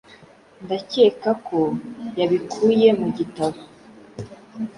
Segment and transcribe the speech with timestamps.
[0.63, 1.59] Ndakeka ko
[2.19, 3.59] yabikuye mu gitabo"